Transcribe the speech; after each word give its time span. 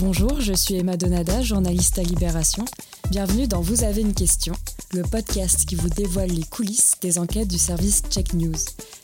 Bonjour, 0.00 0.40
je 0.40 0.54
suis 0.54 0.76
Emma 0.76 0.96
Donada, 0.96 1.42
journaliste 1.42 1.98
à 1.98 2.02
Libération. 2.02 2.64
Bienvenue 3.10 3.46
dans 3.46 3.60
Vous 3.60 3.84
avez 3.84 4.00
une 4.00 4.14
question, 4.14 4.54
le 4.94 5.02
podcast 5.02 5.66
qui 5.66 5.74
vous 5.74 5.90
dévoile 5.90 6.30
les 6.30 6.44
coulisses 6.44 6.94
des 7.02 7.18
enquêtes 7.18 7.48
du 7.48 7.58
service 7.58 8.02
Check 8.08 8.32
News. 8.32 8.56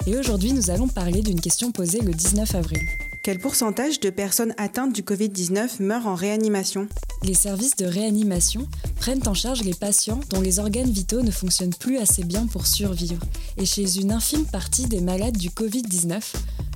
Et 0.06 0.16
aujourd'hui, 0.16 0.54
nous 0.54 0.70
allons 0.70 0.88
parler 0.88 1.20
d'une 1.20 1.38
question 1.38 1.70
posée 1.70 2.00
le 2.00 2.14
19 2.14 2.54
avril. 2.54 2.80
Quel 3.22 3.38
pourcentage 3.38 4.00
de 4.00 4.08
personnes 4.08 4.54
atteintes 4.56 4.94
du 4.94 5.02
Covid-19 5.02 5.82
meurent 5.82 6.06
en 6.06 6.14
réanimation? 6.14 6.88
Les 7.22 7.34
services 7.34 7.76
de 7.76 7.84
réanimation 7.84 8.66
prennent 8.98 9.26
en 9.28 9.34
charge 9.34 9.64
les 9.64 9.74
patients 9.74 10.20
dont 10.30 10.40
les 10.40 10.60
organes 10.60 10.90
vitaux 10.90 11.20
ne 11.20 11.30
fonctionnent 11.30 11.74
plus 11.74 11.98
assez 11.98 12.24
bien 12.24 12.46
pour 12.46 12.66
survivre. 12.66 13.22
Et 13.58 13.66
chez 13.66 13.98
une 13.98 14.12
infime 14.12 14.46
partie 14.46 14.86
des 14.86 15.02
malades 15.02 15.36
du 15.36 15.50
Covid-19, 15.50 16.22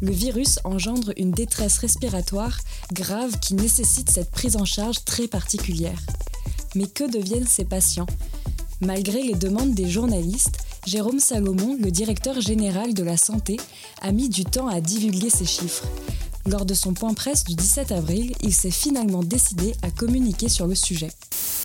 le 0.00 0.12
virus 0.12 0.58
engendre 0.64 1.12
une 1.16 1.30
détresse 1.30 1.78
respiratoire 1.78 2.58
grave 2.92 3.38
qui 3.40 3.54
nécessite 3.54 4.10
cette 4.10 4.30
prise 4.30 4.56
en 4.56 4.64
charge 4.64 5.04
très 5.04 5.28
particulière. 5.28 6.00
Mais 6.74 6.86
que 6.86 7.10
deviennent 7.10 7.46
ces 7.46 7.64
patients? 7.64 8.06
Malgré 8.80 9.22
les 9.22 9.34
demandes 9.34 9.74
des 9.74 9.90
journalistes, 9.90 10.58
Jérôme 10.86 11.20
Salomon, 11.20 11.76
le 11.78 11.90
directeur 11.90 12.40
général 12.40 12.94
de 12.94 13.02
la 13.02 13.18
santé, 13.18 13.58
a 14.00 14.12
mis 14.12 14.30
du 14.30 14.44
temps 14.44 14.68
à 14.68 14.80
divulguer 14.80 15.28
ces 15.28 15.44
chiffres. 15.44 15.86
Lors 16.46 16.64
de 16.64 16.72
son 16.72 16.94
point 16.94 17.12
presse 17.12 17.44
du 17.44 17.54
17 17.54 17.92
avril, 17.92 18.32
il 18.42 18.54
s'est 18.54 18.70
finalement 18.70 19.22
décidé 19.22 19.74
à 19.82 19.90
communiquer 19.90 20.48
sur 20.48 20.66
le 20.66 20.74
sujet. 20.74 21.10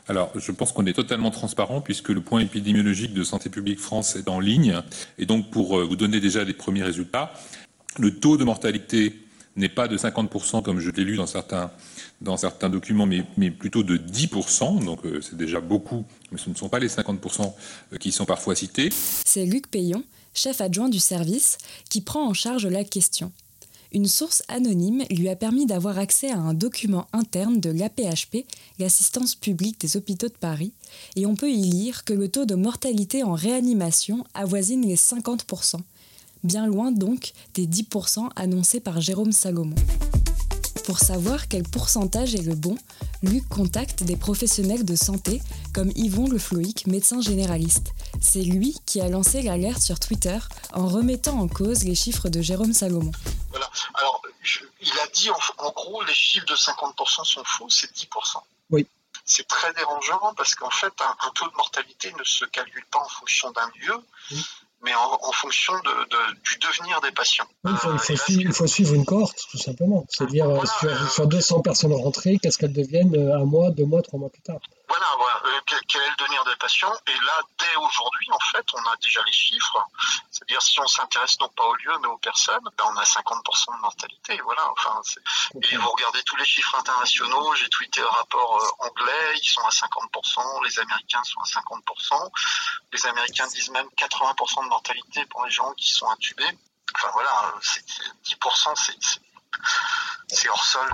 Alors, 0.08 0.31
je 0.36 0.52
pense 0.52 0.73
qu'on 0.73 0.86
est 0.86 0.94
totalement 0.94 1.31
transparent 1.31 1.81
puisque 1.81 2.09
le 2.09 2.22
point 2.22 2.41
épidémiologique 2.41 3.13
de 3.13 3.23
Santé 3.23 3.49
publique 3.49 3.80
France 3.80 4.16
est 4.16 4.27
en 4.27 4.39
ligne. 4.39 4.81
Et 5.17 5.25
donc, 5.25 5.49
pour 5.49 5.80
euh, 5.80 5.86
vous 5.86 5.95
donner 5.95 6.20
déjà 6.20 6.44
les 6.44 6.53
premiers 6.53 6.83
résultats, 6.83 7.33
le 7.98 8.20
taux 8.20 8.38
de 8.38 8.44
mortalité 8.44 9.20
n'est 9.55 9.70
pas 9.70 9.88
de 9.88 9.98
50%, 9.98 10.61
comme 10.64 10.80
je 10.80 10.89
l'ai 10.92 11.03
lu 11.03 11.16
dans 11.16 11.25
certains, 12.38 12.69
documents, 12.69 13.06
mais, 13.06 13.23
mais 13.38 13.52
plutôt 13.52 13.83
de 13.83 13.97
10%. 13.97 14.83
Donc, 14.83 15.06
euh, 15.06 15.22
c'est 15.22 15.38
déjà 15.38 15.61
beaucoup, 15.61 16.03
mais 16.31 16.38
ce 16.38 16.50
ne 16.50 16.56
sont 16.56 16.67
pas 16.67 16.80
les 16.80 16.89
50% 16.89 17.53
euh, 17.94 17.97
qui 17.97 18.11
sont 18.11 18.25
parfois 18.25 18.56
cités. 18.56 18.89
C'est 19.25 19.45
Luc 19.45 19.67
Payon, 19.67 20.03
chef 20.34 20.59
adjoint 20.59 20.89
du 20.89 21.00
service, 21.00 21.58
qui 21.89 22.02
prend 22.02 22.28
en 22.28 22.34
charge 22.34 22.67
la 22.67 22.84
question 22.84 23.31
une 23.95 24.08
source 24.08 24.44
anonyme 24.50 25.03
lui 25.09 25.30
a 25.30 25.38
permis 25.38 25.66
d'avoir 25.66 25.97
accès 25.97 26.30
à 26.30 26.38
un 26.38 26.53
document 26.53 27.08
interne 27.14 27.62
de 27.62 27.69
l'APHP, 27.69 28.45
l'assistance 28.78 29.36
publique 29.36 29.80
des 29.80 29.95
hôpitaux 29.95 30.28
de 30.28 30.34
Paris, 30.34 30.73
et 31.16 31.25
on 31.25 31.36
peut 31.36 31.50
y 31.50 31.62
lire 31.62 32.03
que 32.03 32.14
le 32.14 32.28
taux 32.28 32.45
de 32.45 32.56
mortalité 32.56 33.23
en 33.23 33.34
réanimation 33.34 34.25
avoisine 34.34 34.86
les 34.86 34.97
50%, 34.97 35.78
bien 36.44 36.67
loin 36.67 36.91
donc 36.91 37.33
des 37.53 37.67
10% 37.67 38.30
annoncés 38.36 38.80
par 38.80 39.02
Jérôme 39.02 39.31
Salomon. 39.31 39.75
Pour 40.86 41.00
savoir 41.00 41.47
quel 41.47 41.64
pourcentage 41.64 42.36
est 42.36 42.44
le 42.44 42.53
bon, 42.53 42.78
Luc 43.23 43.47
contacte 43.50 44.03
des 44.03 44.16
professionnels 44.16 44.86
de 44.86 44.95
santé 44.95 45.41
comme 45.73 45.91
Yvon 45.95 46.28
Le 46.28 46.38
Floïc, 46.38 46.86
médecin 46.86 47.22
généraliste. 47.22 47.88
C'est 48.22 48.44
lui 48.44 48.78
qui 48.86 49.02
a 49.02 49.09
lancé 49.09 49.41
l'alerte 49.41 49.81
sur 49.81 50.00
Twitter 50.00 50.38
en 50.73 50.88
remettant 50.88 51.39
en 51.39 51.47
cause 51.47 51.83
les 51.83 51.95
chiffres 51.95 52.30
de 52.30 52.41
Jérôme 52.41 52.73
Salomon. 52.73 53.11
Voilà. 53.50 53.69
Alors, 53.95 54.22
il 54.81 54.91
a 55.00 55.08
dit 55.08 55.30
en, 55.31 55.72
gros, 55.72 56.03
les 56.03 56.13
chiffres 56.13 56.45
de 56.45 56.56
50% 56.56 57.25
sont 57.25 57.44
faux, 57.44 57.69
c'est 57.69 57.91
10%. 57.91 58.41
Oui. 58.69 58.88
C'est 59.25 59.47
très 59.47 59.73
dérangeant 59.73 60.33
parce 60.38 60.53
qu'en 60.53 60.69
fait, 60.69 60.94
un, 61.00 61.31
taux 61.31 61.47
de 61.50 61.56
mortalité 61.56 62.13
ne 62.19 62.23
se 62.23 62.45
calcule 62.45 62.86
pas 62.91 63.00
en 63.00 63.09
fonction 63.09 63.52
d'un 63.52 63.72
lieu, 63.81 63.95
mais 64.86 64.94
en, 64.94 65.31
fonction 65.31 65.73
du 65.73 66.58
devenir 66.59 67.02
des 67.02 67.11
patients. 67.11 67.47
il, 67.66 68.53
faut, 68.53 68.67
suivre, 68.67 68.94
une 68.94 69.03
cohorte, 69.03 69.39
tout 69.52 69.58
simplement. 69.58 70.05
C'est-à-dire, 70.09 70.47
euh, 70.47 70.61
sur, 70.80 71.11
sur, 71.11 71.28
200 71.28 71.61
personnes 71.61 71.94
rentrées, 71.94 72.38
qu'est-ce 72.41 72.58
qu'elles 72.58 72.73
deviennent 72.73 73.16
euh, 73.16 73.36
un 73.36 73.45
mois, 73.45 73.72
deux 73.72 73.86
mois, 73.86 74.02
trois 74.02 74.19
mois 74.19 74.30
plus 74.30 74.44
tard? 74.44 74.59
Voilà, 74.88 75.06
voilà. 75.18 75.41
Euh, 75.46 75.62
quel 75.88 76.01
est 76.01 76.09
le 76.09 76.16
devenir 76.18 76.44
des 76.46 76.56
patients 76.57 76.94
Et 77.07 77.13
là, 77.13 77.41
dès 77.59 77.75
aujourd'hui, 77.78 78.28
en 78.31 78.40
fait, 78.51 78.66
on 78.73 78.91
a 78.91 78.96
déjà 78.97 79.22
les 79.25 79.31
chiffres. 79.31 79.78
C'est-à-dire, 80.31 80.62
si 80.62 80.79
on 80.79 80.88
s'intéresse 80.88 81.40
non 81.40 81.50
pas 81.50 81.63
aux 81.63 81.75
lieux, 81.75 81.97
mais 82.01 82.07
aux 82.07 82.18
personnes, 82.18 82.63
ben, 82.78 82.85
on 82.88 82.97
a 82.97 83.03
50% 83.03 83.75
de 83.75 83.81
mortalité. 83.81 84.40
Voilà. 84.44 84.69
Enfin, 84.72 85.01
et 85.62 85.78
vous 85.78 85.90
regardez 85.90 86.22
tous 86.23 86.35
les 86.35 86.46
chiffres 86.46 86.75
internationaux. 86.75 87.56
J'ai 87.56 87.69
tweeté 87.69 88.01
un 88.01 88.07
rapport 88.07 88.57
euh, 88.57 88.85
anglais, 88.88 89.38
ils 89.41 89.47
sont 89.47 89.66
à 89.66 89.69
50%. 89.69 90.66
Les 90.66 90.79
Américains 90.79 91.23
sont 91.23 91.40
à 91.40 91.46
50%. 91.46 92.31
Les 92.94 93.06
Américains 93.07 93.47
disent 93.47 93.69
même 93.72 93.88
80% 93.97 94.63
de 94.63 94.69
mortalité 94.69 95.25
pour 95.25 95.46
les 95.46 95.52
gens 95.52 95.72
qui 95.73 95.91
sont 95.91 96.09
intubés. 96.09 96.57
Enfin 96.96 97.09
voilà, 97.13 97.53
10%, 98.25 99.19
c'est 100.28 100.50
hors 100.50 100.63
sol. 100.63 100.90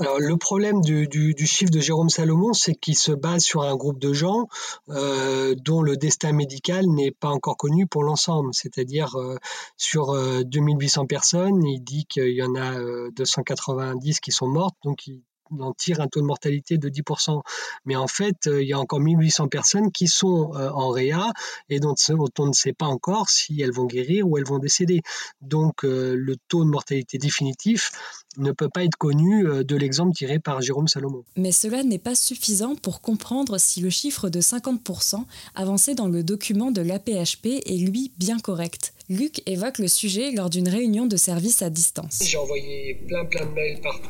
Le 0.00 0.36
problème 0.36 0.80
du, 0.80 1.46
chiffre 1.46 1.70
de 1.70 1.80
Jérôme 1.80 2.08
Salomon, 2.08 2.52
c'est 2.52 2.74
qu'il 2.74 2.96
se 2.96 3.12
base 3.12 3.42
sur 3.42 3.62
un 3.62 3.76
groupe 3.76 3.98
de 3.98 4.12
gens 4.12 4.48
euh, 4.88 5.54
dont 5.54 5.82
le 5.82 5.96
destin 5.96 6.32
médical 6.32 6.86
n'est 6.86 7.12
pas 7.12 7.28
encore 7.28 7.56
connu 7.56 7.86
pour 7.86 8.02
l'ensemble. 8.02 8.52
C'est-à-dire, 8.52 9.14
euh, 9.16 9.36
sur 9.76 10.12
2800 10.44 11.02
euh, 11.02 11.06
personnes, 11.06 11.64
il 11.64 11.80
dit 11.80 12.06
qu'il 12.06 12.34
y 12.34 12.42
en 12.42 12.54
a 12.56 12.74
290 13.12 14.20
qui 14.20 14.32
sont 14.32 14.48
mortes, 14.48 14.76
donc 14.82 15.06
il 15.06 15.22
en 15.50 15.72
tire 15.72 16.00
un 16.00 16.08
taux 16.08 16.20
de 16.20 16.26
mortalité 16.26 16.78
de 16.78 16.88
10%. 16.88 17.42
Mais 17.84 17.96
en 17.96 18.06
fait, 18.06 18.46
il 18.46 18.66
y 18.66 18.72
a 18.72 18.78
encore 18.78 19.00
1800 19.00 19.48
personnes 19.48 19.92
qui 19.92 20.06
sont 20.06 20.52
en 20.54 20.90
réa 20.90 21.32
et 21.68 21.80
dont, 21.80 21.94
on 22.38 22.46
ne 22.46 22.52
sait 22.52 22.72
pas 22.72 22.86
encore 22.86 23.28
si 23.28 23.60
elles 23.60 23.72
vont 23.72 23.86
guérir 23.86 24.26
ou 24.28 24.38
elles 24.38 24.46
vont 24.46 24.58
décéder. 24.58 25.02
Donc, 25.40 25.82
le 25.82 26.34
taux 26.48 26.64
de 26.64 26.70
mortalité 26.70 27.18
définitif 27.18 27.92
ne 28.36 28.52
peut 28.52 28.68
pas 28.68 28.84
être 28.84 28.96
connu 28.96 29.46
euh, 29.46 29.64
de 29.64 29.76
l'exemple 29.76 30.12
tiré 30.12 30.38
par 30.38 30.60
Jérôme 30.60 30.88
Salomon. 30.88 31.24
Mais 31.36 31.52
cela 31.52 31.82
n'est 31.82 31.98
pas 31.98 32.14
suffisant 32.14 32.74
pour 32.76 33.00
comprendre 33.00 33.58
si 33.58 33.80
le 33.80 33.90
chiffre 33.90 34.28
de 34.28 34.40
50% 34.40 35.24
avancé 35.54 35.94
dans 35.94 36.08
le 36.08 36.22
document 36.22 36.70
de 36.70 36.80
l'APHP 36.80 37.46
est 37.46 37.78
lui 37.78 38.12
bien 38.18 38.38
correct. 38.38 38.94
Luc 39.10 39.42
évoque 39.46 39.78
le 39.78 39.88
sujet 39.88 40.30
lors 40.30 40.48
d'une 40.48 40.68
réunion 40.68 41.04
de 41.04 41.16
service 41.16 41.60
à 41.60 41.68
distance. 41.68 42.22
J'ai 42.26 42.38
envoyé 42.38 42.94
plein 43.06 43.26
plein 43.26 43.44
de 43.44 43.50
mails 43.50 43.80
partout 43.82 44.08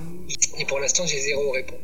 et 0.58 0.64
pour 0.66 0.78
l'instant 0.78 1.04
j'ai 1.04 1.18
zéro 1.18 1.50
réponse. 1.50 1.80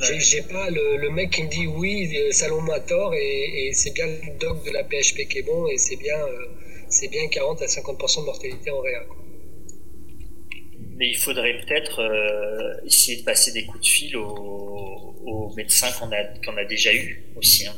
J'ai 0.00 0.42
pas 0.42 0.70
le, 0.70 1.10
mec 1.10 1.32
qui 1.32 1.42
me 1.42 1.48
dit 1.48 1.66
oui, 1.66 2.08
Salomon 2.30 2.70
a 2.70 2.78
tort 2.78 3.12
et, 3.14 3.70
c'est 3.72 3.90
bien 3.90 4.06
le 4.06 4.38
doc 4.38 4.64
de 4.64 4.70
la 4.70 4.84
PHP 4.84 5.28
qui 5.28 5.38
est 5.38 5.42
bon 5.42 5.66
et 5.66 5.76
c'est 5.76 5.96
bien, 5.96 6.18
euh, 6.18 6.46
c'est 6.88 7.08
bien 7.08 7.26
40 7.26 7.62
à 7.62 7.66
50% 7.66 8.20
de 8.20 8.24
mortalité 8.24 8.70
en 8.70 8.80
réa 8.80 9.02
mais 10.98 11.08
il 11.10 11.16
faudrait 11.16 11.58
peut-être 11.64 12.00
euh, 12.00 12.86
essayer 12.86 13.18
de 13.18 13.24
passer 13.24 13.52
des 13.52 13.64
coups 13.64 13.80
de 13.80 13.86
fil 13.86 14.16
aux, 14.16 15.54
médecins 15.56 15.90
qu'on 15.98 16.12
a, 16.12 16.22
qu'on 16.44 16.56
a 16.56 16.64
déjà 16.64 16.92
eus 16.92 17.24
aussi. 17.36 17.66
Hein. 17.66 17.74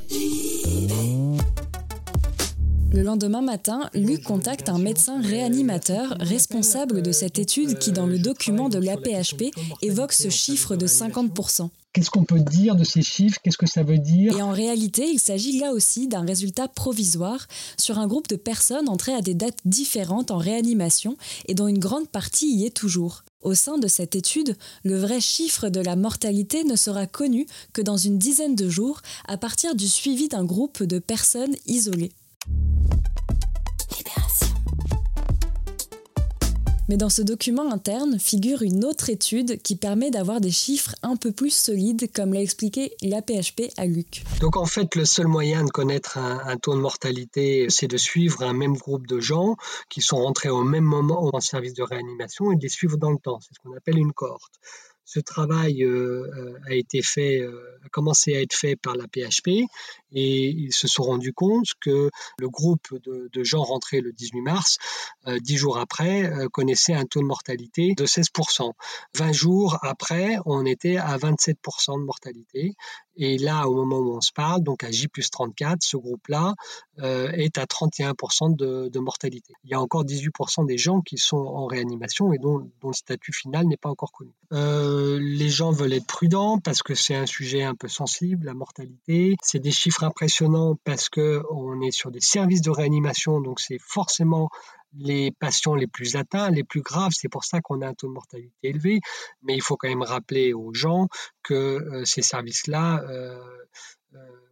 Le 2.93 3.03
lendemain 3.03 3.41
matin, 3.41 3.89
Luc 3.95 4.25
contacte 4.25 4.69
un 4.69 4.79
médecin 4.79 5.23
réanimateur 5.23 6.17
responsable 6.19 7.03
de 7.03 7.13
cette 7.13 7.39
étude 7.39 7.79
qui, 7.79 7.93
dans 7.93 8.07
le 8.07 8.19
document 8.19 8.69
de 8.69 8.79
l'APHP, 8.79 9.55
évoque 9.81 10.13
ce 10.13 10.29
chiffre 10.29 10.75
de 10.75 10.89
50%. 10.89 11.69
Qu'est-ce 11.93 12.11
qu'on 12.11 12.25
peut 12.25 12.41
dire 12.41 12.75
de 12.75 12.83
ces 12.83 13.03
chiffres? 13.03 13.39
Qu'est-ce 13.43 13.59
que 13.59 13.67
ça 13.67 13.85
veut 13.85 13.99
dire? 13.99 14.37
Et 14.37 14.43
en 14.43 14.51
réalité, 14.51 15.09
il 15.09 15.21
s'agit 15.21 15.59
là 15.59 15.73
aussi 15.73 16.09
d'un 16.09 16.25
résultat 16.25 16.67
provisoire 16.67 17.47
sur 17.77 17.99
un 17.99 18.09
groupe 18.09 18.29
de 18.29 18.37
personnes 18.37 18.89
entrées 18.89 19.15
à 19.15 19.23
des 19.23 19.35
dates 19.35 19.59
différentes 19.65 20.33
en 20.33 20.39
réanimation 20.39 21.17
et 21.47 21.55
dont 21.55 21.69
une 21.69 21.79
grande 21.79 22.09
partie 22.09 22.53
y 22.53 22.67
est 22.67 22.77
toujours. 22.77 23.23
Au 23.43 23.55
sein 23.55 23.79
de 23.79 23.89
cette 23.89 24.17
étude, 24.17 24.57
le 24.85 24.99
vrai 24.99 25.21
chiffre 25.21 25.69
de 25.69 25.81
la 25.81 25.97
mortalité 25.97 26.65
ne 26.65 26.77
sera 26.77 27.07
connu 27.07 27.47
que 27.73 27.83
dans 27.83 27.97
une 27.97 28.19
dizaine 28.19 28.55
de 28.55 28.69
jours 28.69 29.01
à 29.27 29.37
partir 29.37 29.75
du 29.75 29.89
suivi 29.89 30.29
d'un 30.29 30.45
groupe 30.45 30.83
de 30.83 30.99
personnes 30.99 31.55
isolées. 31.67 32.13
Mais 36.91 36.97
dans 36.97 37.09
ce 37.09 37.23
document 37.23 37.71
interne 37.71 38.19
figure 38.19 38.63
une 38.63 38.85
autre 38.85 39.11
étude 39.11 39.63
qui 39.63 39.77
permet 39.77 40.11
d'avoir 40.11 40.41
des 40.41 40.51
chiffres 40.51 40.97
un 41.05 41.15
peu 41.15 41.31
plus 41.31 41.55
solides, 41.55 42.11
comme 42.13 42.35
l'a 42.35 42.43
expliqué 42.43 42.97
l'APHP 43.01 43.71
à 43.77 43.87
Luc. 43.87 44.25
Donc 44.41 44.57
en 44.57 44.67
fait, 44.67 44.97
le 44.97 45.05
seul 45.05 45.29
moyen 45.29 45.63
de 45.63 45.71
connaître 45.71 46.19
un, 46.19 46.57
taux 46.57 46.75
de 46.75 46.81
mortalité, 46.81 47.67
c'est 47.69 47.87
de 47.87 47.97
suivre 47.97 48.43
un 48.43 48.55
même 48.55 48.77
groupe 48.77 49.07
de 49.07 49.21
gens 49.21 49.55
qui 49.89 50.01
sont 50.01 50.17
rentrés 50.17 50.49
au 50.49 50.65
même 50.65 50.83
moment 50.83 51.31
en 51.33 51.39
service 51.39 51.75
de 51.75 51.85
réanimation 51.85 52.51
et 52.51 52.57
de 52.57 52.63
les 52.63 52.69
suivre 52.69 52.97
dans 52.97 53.13
le 53.13 53.19
temps. 53.19 53.39
C'est 53.39 53.55
ce 53.55 53.61
qu'on 53.61 53.77
appelle 53.77 53.97
une 53.97 54.13
cohorte. 54.13 54.55
Ce 55.13 55.19
travail 55.19 55.83
euh, 55.83 56.31
euh, 56.37 56.61
a 56.69 56.75
été 56.75 57.03
fait, 57.03 57.41
euh, 57.41 57.81
a 57.85 57.89
commencé 57.89 58.37
à 58.37 58.43
être 58.43 58.53
fait 58.53 58.77
par 58.77 58.95
la 58.95 59.09
PHP 59.09 59.67
Et 60.13 60.47
ils 60.47 60.73
se 60.73 60.87
sont 60.87 61.03
rendus 61.03 61.33
compte 61.33 61.67
que 61.81 62.11
le 62.39 62.49
groupe 62.49 62.87
de, 63.03 63.43
gens 63.43 63.65
rentrés 63.65 64.01
le 64.03 64.13
18 64.13 64.41
mars, 64.43 64.79
dix 65.41 65.57
jours 65.57 65.79
après, 65.79 66.31
connaissait 66.53 66.95
un 66.95 67.07
taux 67.07 67.21
de 67.21 67.27
mortalité 67.27 67.95
de 67.97 68.07
16%. 68.07 68.73
20 69.17 69.33
jours 69.33 69.79
après, 69.83 70.37
on 70.47 70.65
était 70.65 70.97
à 70.97 71.17
27% 71.17 71.99
de 71.99 72.05
mortalité. 72.05 72.75
Et 73.23 73.39
là, 73.39 73.69
au 73.69 73.75
moment 73.75 73.99
où 73.99 74.17
on 74.17 74.21
se 74.21 74.33
parle, 74.33 74.63
donc 74.63 74.83
à 74.83 74.91
J 74.91 75.07
plus 75.07 75.31
34, 75.31 75.83
ce 75.83 75.97
groupe-là 75.97 76.55
est 76.99 77.57
à 77.57 77.65
31% 77.65 78.55
de, 78.57 78.89
de 78.89 78.99
mortalité. 78.99 79.55
Il 79.65 79.71
y 79.71 79.75
a 79.75 79.81
encore 79.81 80.05
18% 80.05 80.67
des 80.67 80.77
gens 80.77 81.01
qui 81.01 81.17
sont 81.17 81.39
en 81.39 81.67
réanimation 81.67 82.33
et 82.33 82.39
dont, 82.39 82.59
le 82.59 82.93
statut 82.93 83.33
final 83.33 83.67
n'est 83.67 83.77
pas 83.77 83.89
encore 83.89 84.13
connu. 84.13 84.31
Euh, 84.53 85.19
les 85.21 85.49
gens 85.49 85.71
veulent 85.71 85.93
être 85.93 86.07
prudents 86.07 86.59
parce 86.59 86.83
que 86.83 86.95
c'est 86.95 87.15
un 87.15 87.27
sujet 87.27 87.63
un 87.63 87.75
peu 87.75 87.89
sensible, 87.89 88.47
la 88.47 88.55
mortalité. 88.55 89.37
C'est 89.43 89.59
des 89.59 89.71
chiffres 89.71 90.05
impressionnants 90.05 90.77
parce 90.85 91.09
qu'on 91.09 91.81
est 91.81 91.91
sur 91.91 92.11
des 92.11 92.21
services 92.21 92.63
de 92.63 92.71
réanimation, 92.71 93.41
donc 93.41 93.61
c'est 93.61 93.79
forcément 93.81 94.49
les 94.97 95.31
patients 95.31 95.75
les 95.75 95.87
plus 95.87 96.17
atteints, 96.17 96.51
les 96.51 96.65
plus 96.65 96.83
graves. 96.83 97.13
C'est 97.15 97.29
pour 97.29 97.45
ça 97.45 97.61
qu'on 97.61 97.83
a 97.83 97.89
un 97.89 97.95
taux 97.95 98.09
de 98.09 98.13
mortalité 98.13 98.55
élevé. 98.63 99.01
Mais 99.43 99.55
il 99.55 99.63
faut 99.63 99.77
quand 99.77 99.89
même 99.89 100.03
rappeler 100.03 100.53
aux 100.53 100.75
gens 100.75 101.09
que 101.43 101.55
euh, 101.55 102.05
ces 102.05 102.23
services-là 102.23 103.03
euh, 103.09 103.39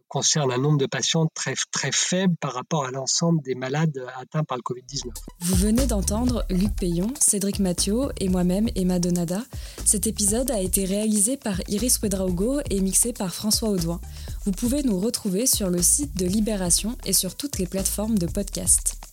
concerne 0.09 0.51
un 0.51 0.57
nombre 0.57 0.77
de 0.79 0.87
patients 0.87 1.27
très, 1.33 1.53
très 1.71 1.91
faible 1.91 2.35
par 2.41 2.53
rapport 2.53 2.83
à 2.83 2.91
l'ensemble 2.91 3.41
des 3.43 3.55
malades 3.55 4.03
atteints 4.19 4.43
par 4.43 4.57
le 4.57 4.63
Covid-19. 4.63 5.11
Vous 5.41 5.55
venez 5.55 5.85
d'entendre 5.85 6.43
Luc 6.49 6.75
Payon, 6.75 7.13
Cédric 7.19 7.59
Mathieu 7.59 8.09
et 8.19 8.27
moi-même 8.27 8.67
Emma 8.75 8.99
Donada. 8.99 9.43
Cet 9.85 10.07
épisode 10.07 10.49
a 10.51 10.59
été 10.59 10.85
réalisé 10.85 11.37
par 11.37 11.61
Iris 11.69 11.99
Wedraugo 12.01 12.59
et 12.69 12.81
mixé 12.81 13.13
par 13.13 13.33
François 13.33 13.69
Audouin. 13.69 14.01
Vous 14.45 14.51
pouvez 14.51 14.81
nous 14.83 14.99
retrouver 14.99 15.45
sur 15.45 15.69
le 15.69 15.81
site 15.81 16.17
de 16.17 16.25
Libération 16.25 16.97
et 17.05 17.13
sur 17.13 17.35
toutes 17.35 17.59
les 17.59 17.67
plateformes 17.67 18.17
de 18.17 18.25
podcast. 18.25 19.08